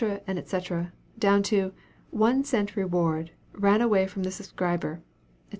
[0.27, 0.85] &c.,
[1.19, 1.73] down to
[2.09, 5.39] "One Cent Reward Ran away from the Subscriber," &c.